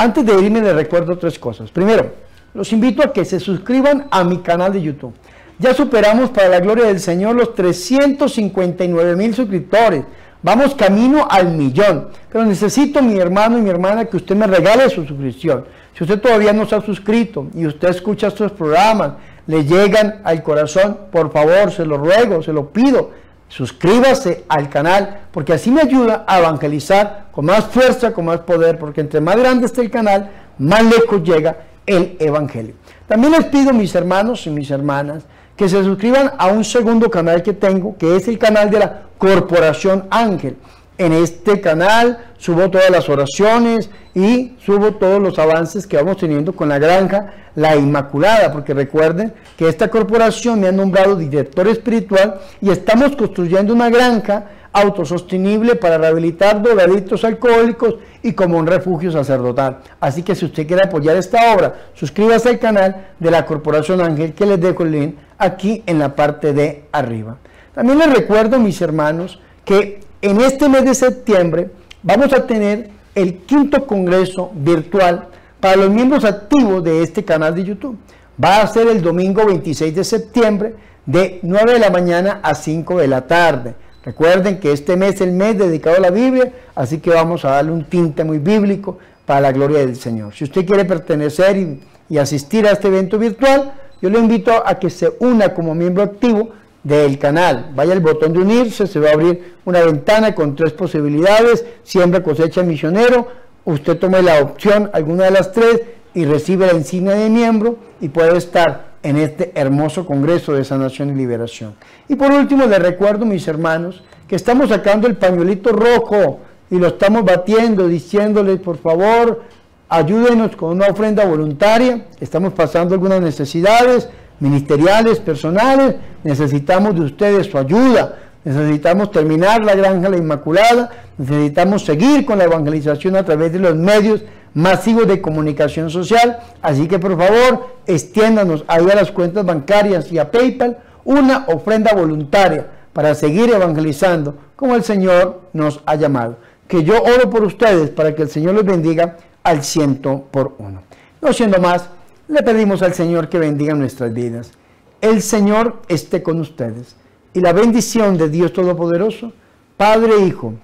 Antes 0.00 0.24
de 0.24 0.40
irme 0.40 0.60
les 0.60 0.76
recuerdo 0.76 1.18
tres 1.18 1.40
cosas. 1.40 1.72
Primero, 1.72 2.12
los 2.54 2.72
invito 2.72 3.02
a 3.02 3.12
que 3.12 3.24
se 3.24 3.40
suscriban 3.40 4.06
a 4.12 4.22
mi 4.22 4.38
canal 4.38 4.72
de 4.72 4.80
YouTube. 4.80 5.12
Ya 5.58 5.74
superamos 5.74 6.30
para 6.30 6.48
la 6.48 6.60
gloria 6.60 6.84
del 6.84 7.00
Señor 7.00 7.34
los 7.34 7.52
359 7.56 9.16
mil 9.16 9.34
suscriptores. 9.34 10.04
Vamos 10.40 10.76
camino 10.76 11.26
al 11.28 11.50
millón. 11.50 12.10
Pero 12.30 12.44
necesito, 12.44 13.02
mi 13.02 13.18
hermano 13.18 13.58
y 13.58 13.62
mi 13.62 13.70
hermana, 13.70 14.04
que 14.04 14.18
usted 14.18 14.36
me 14.36 14.46
regale 14.46 14.88
su 14.88 15.04
suscripción. 15.04 15.64
Si 15.96 16.04
usted 16.04 16.20
todavía 16.20 16.52
no 16.52 16.64
se 16.64 16.76
ha 16.76 16.80
suscrito 16.80 17.48
y 17.52 17.66
usted 17.66 17.88
escucha 17.88 18.28
estos 18.28 18.52
programas, 18.52 19.14
le 19.48 19.64
llegan 19.64 20.20
al 20.22 20.44
corazón, 20.44 20.96
por 21.10 21.32
favor, 21.32 21.72
se 21.72 21.84
lo 21.84 21.96
ruego, 21.98 22.40
se 22.40 22.52
lo 22.52 22.70
pido, 22.70 23.10
suscríbase 23.48 24.44
al 24.48 24.68
canal, 24.68 25.22
porque 25.32 25.52
así 25.52 25.70
me 25.70 25.82
ayuda 25.82 26.24
a 26.26 26.38
evangelizar 26.38 27.26
con 27.32 27.46
más 27.46 27.64
fuerza, 27.64 28.12
con 28.12 28.26
más 28.26 28.40
poder, 28.40 28.78
porque 28.78 29.00
entre 29.00 29.20
más 29.20 29.36
grande 29.36 29.66
esté 29.66 29.80
el 29.80 29.90
canal, 29.90 30.30
más 30.58 30.82
lejos 30.84 31.22
llega 31.22 31.56
el 31.86 32.16
Evangelio. 32.20 32.74
También 33.06 33.32
les 33.32 33.46
pido, 33.46 33.72
mis 33.72 33.94
hermanos 33.94 34.46
y 34.46 34.50
mis 34.50 34.70
hermanas, 34.70 35.24
que 35.56 35.68
se 35.68 35.82
suscriban 35.82 36.32
a 36.38 36.48
un 36.48 36.62
segundo 36.62 37.10
canal 37.10 37.42
que 37.42 37.54
tengo, 37.54 37.96
que 37.96 38.16
es 38.16 38.28
el 38.28 38.38
canal 38.38 38.70
de 38.70 38.78
la 38.78 39.02
Corporación 39.16 40.06
Ángel. 40.10 40.56
En 40.98 41.12
este 41.12 41.60
canal 41.60 42.26
subo 42.38 42.70
todas 42.70 42.90
las 42.90 43.08
oraciones 43.08 43.88
y 44.14 44.56
subo 44.64 44.94
todos 44.94 45.22
los 45.22 45.38
avances 45.38 45.86
que 45.86 45.96
vamos 45.96 46.16
teniendo 46.16 46.52
con 46.52 46.68
la 46.68 46.80
granja 46.80 47.34
La 47.54 47.76
Inmaculada, 47.76 48.52
porque 48.52 48.74
recuerden 48.74 49.32
que 49.56 49.68
esta 49.68 49.88
corporación 49.88 50.60
me 50.60 50.66
ha 50.66 50.72
nombrado 50.72 51.14
director 51.14 51.68
espiritual 51.68 52.40
y 52.60 52.70
estamos 52.70 53.14
construyendo 53.14 53.72
una 53.72 53.90
granja 53.90 54.46
autosostenible 54.72 55.76
para 55.76 55.98
rehabilitar 55.98 56.62
drogadictos 56.62 57.24
alcohólicos 57.24 57.96
y 58.22 58.32
como 58.32 58.58
un 58.58 58.66
refugio 58.66 59.12
sacerdotal. 59.12 59.78
Así 60.00 60.24
que 60.24 60.34
si 60.34 60.46
usted 60.46 60.66
quiere 60.66 60.82
apoyar 60.84 61.16
esta 61.16 61.54
obra, 61.54 61.74
suscríbase 61.94 62.48
al 62.48 62.58
canal 62.58 63.06
de 63.20 63.30
la 63.30 63.46
Corporación 63.46 64.00
Ángel 64.00 64.34
que 64.34 64.46
les 64.46 64.60
dejo 64.60 64.82
el 64.82 64.90
link 64.90 65.14
aquí 65.38 65.84
en 65.86 66.00
la 66.00 66.16
parte 66.16 66.52
de 66.52 66.84
arriba. 66.90 67.36
También 67.72 68.00
les 68.00 68.12
recuerdo, 68.12 68.58
mis 68.58 68.80
hermanos, 68.82 69.40
que 69.64 70.07
en 70.22 70.40
este 70.40 70.68
mes 70.68 70.84
de 70.84 70.94
septiembre 70.94 71.70
vamos 72.02 72.32
a 72.32 72.46
tener 72.46 72.90
el 73.14 73.38
quinto 73.38 73.86
congreso 73.86 74.50
virtual 74.54 75.28
para 75.60 75.76
los 75.76 75.90
miembros 75.90 76.24
activos 76.24 76.82
de 76.84 77.02
este 77.02 77.24
canal 77.24 77.54
de 77.54 77.64
YouTube. 77.64 77.96
Va 78.42 78.62
a 78.62 78.66
ser 78.66 78.88
el 78.88 79.02
domingo 79.02 79.44
26 79.46 79.94
de 79.94 80.04
septiembre 80.04 80.74
de 81.06 81.40
9 81.42 81.74
de 81.74 81.78
la 81.78 81.90
mañana 81.90 82.40
a 82.42 82.54
5 82.54 82.98
de 82.98 83.08
la 83.08 83.26
tarde. 83.26 83.74
Recuerden 84.04 84.60
que 84.60 84.72
este 84.72 84.96
mes 84.96 85.16
es 85.16 85.20
el 85.22 85.32
mes 85.32 85.58
dedicado 85.58 85.96
a 85.96 86.00
la 86.00 86.10
Biblia, 86.10 86.52
así 86.74 86.98
que 86.98 87.10
vamos 87.10 87.44
a 87.44 87.50
darle 87.50 87.72
un 87.72 87.84
tinte 87.84 88.24
muy 88.24 88.38
bíblico 88.38 88.98
para 89.26 89.40
la 89.40 89.52
gloria 89.52 89.78
del 89.78 89.96
Señor. 89.96 90.34
Si 90.34 90.44
usted 90.44 90.64
quiere 90.64 90.84
pertenecer 90.84 91.56
y, 91.56 91.80
y 92.08 92.18
asistir 92.18 92.66
a 92.66 92.72
este 92.72 92.88
evento 92.88 93.18
virtual, 93.18 93.72
yo 94.00 94.08
le 94.08 94.18
invito 94.18 94.52
a 94.64 94.76
que 94.76 94.90
se 94.90 95.12
una 95.18 95.52
como 95.54 95.74
miembro 95.74 96.04
activo 96.04 96.50
del 96.82 97.18
canal. 97.18 97.70
Vaya 97.74 97.92
al 97.92 98.00
botón 98.00 98.32
de 98.32 98.40
unirse, 98.40 98.86
se 98.86 99.00
va 99.00 99.10
a 99.10 99.12
abrir 99.12 99.56
una 99.64 99.80
ventana 99.80 100.34
con 100.34 100.54
tres 100.54 100.72
posibilidades, 100.72 101.64
siembra, 101.82 102.22
cosecha, 102.22 102.62
misionero. 102.62 103.28
Usted 103.64 103.98
tome 103.98 104.22
la 104.22 104.40
opción, 104.40 104.90
alguna 104.92 105.24
de 105.24 105.30
las 105.32 105.52
tres, 105.52 105.82
y 106.14 106.24
recibe 106.24 106.66
la 106.66 106.74
insignia 106.74 107.14
de 107.14 107.28
miembro 107.28 107.76
y 108.00 108.08
puede 108.08 108.36
estar 108.38 108.88
en 109.02 109.16
este 109.16 109.52
hermoso 109.54 110.06
Congreso 110.06 110.52
de 110.52 110.64
Sanación 110.64 111.10
y 111.10 111.14
Liberación. 111.14 111.74
Y 112.08 112.16
por 112.16 112.32
último, 112.32 112.66
les 112.66 112.78
recuerdo, 112.78 113.24
mis 113.24 113.46
hermanos, 113.46 114.02
que 114.26 114.36
estamos 114.36 114.70
sacando 114.70 115.06
el 115.06 115.16
pañuelito 115.16 115.70
rojo 115.70 116.40
y 116.70 116.78
lo 116.78 116.88
estamos 116.88 117.24
batiendo, 117.24 117.88
diciéndoles, 117.88 118.58
por 118.60 118.78
favor, 118.78 119.42
ayúdenos 119.88 120.56
con 120.56 120.70
una 120.70 120.88
ofrenda 120.88 121.24
voluntaria. 121.24 122.06
Estamos 122.20 122.52
pasando 122.52 122.94
algunas 122.94 123.20
necesidades 123.20 124.08
ministeriales, 124.40 125.20
personales. 125.20 125.96
Necesitamos 126.24 126.94
de 126.94 127.02
ustedes 127.02 127.46
su 127.46 127.58
ayuda. 127.58 128.16
Necesitamos 128.44 129.10
terminar 129.10 129.62
la 129.64 129.74
granja 129.74 130.08
La 130.08 130.16
Inmaculada. 130.16 130.90
Necesitamos 131.18 131.84
seguir 131.84 132.24
con 132.24 132.38
la 132.38 132.44
evangelización 132.44 133.16
a 133.16 133.24
través 133.24 133.52
de 133.52 133.58
los 133.58 133.74
medios 133.74 134.22
masivos 134.54 135.06
de 135.06 135.20
comunicación 135.20 135.90
social. 135.90 136.38
Así 136.62 136.88
que 136.88 136.98
por 136.98 137.16
favor, 137.16 137.76
extiéndanos 137.86 138.64
ahí 138.68 138.88
a 138.90 138.94
las 138.94 139.10
cuentas 139.10 139.44
bancarias 139.44 140.10
y 140.12 140.18
a 140.18 140.30
PayPal 140.30 140.78
una 141.04 141.44
ofrenda 141.48 141.92
voluntaria 141.94 142.66
para 142.92 143.14
seguir 143.14 143.50
evangelizando 143.50 144.34
como 144.56 144.74
el 144.74 144.82
Señor 144.82 145.42
nos 145.52 145.80
ha 145.86 145.94
llamado. 145.94 146.36
Que 146.66 146.84
yo 146.84 147.00
oro 147.02 147.30
por 147.30 147.44
ustedes 147.44 147.90
para 147.90 148.14
que 148.14 148.22
el 148.22 148.28
Señor 148.28 148.54
los 148.54 148.64
bendiga 148.64 149.16
al 149.42 149.62
ciento 149.62 150.26
por 150.30 150.54
uno. 150.58 150.82
No 151.22 151.32
siendo 151.32 151.58
más, 151.60 151.88
le 152.28 152.42
pedimos 152.42 152.82
al 152.82 152.94
Señor 152.94 153.28
que 153.28 153.38
bendiga 153.38 153.74
nuestras 153.74 154.12
vidas. 154.12 154.52
El 155.00 155.22
Señor 155.22 155.82
esté 155.88 156.22
con 156.22 156.40
ustedes 156.40 156.96
y 157.32 157.40
la 157.40 157.52
bendición 157.52 158.18
de 158.18 158.28
Dios 158.28 158.52
Todopoderoso, 158.52 159.32
Padre, 159.76 160.20
Hijo 160.26 160.54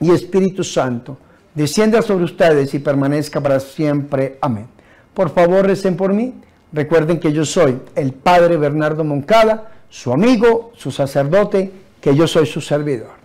y 0.00 0.10
Espíritu 0.10 0.64
Santo, 0.64 1.18
descienda 1.54 2.02
sobre 2.02 2.24
ustedes 2.24 2.74
y 2.74 2.78
permanezca 2.78 3.40
para 3.40 3.58
siempre. 3.60 4.38
Amén. 4.40 4.66
Por 5.14 5.30
favor, 5.30 5.66
recen 5.66 5.96
por 5.96 6.12
mí. 6.12 6.34
Recuerden 6.72 7.18
que 7.18 7.32
yo 7.32 7.44
soy 7.44 7.78
el 7.96 8.12
Padre 8.12 8.56
Bernardo 8.56 9.02
Moncada, 9.02 9.72
su 9.88 10.12
amigo, 10.12 10.72
su 10.76 10.90
sacerdote, 10.90 11.72
que 12.00 12.14
yo 12.14 12.28
soy 12.28 12.46
su 12.46 12.60
servidor. 12.60 13.20